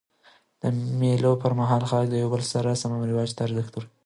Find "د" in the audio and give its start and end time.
0.61-0.63, 2.09-2.15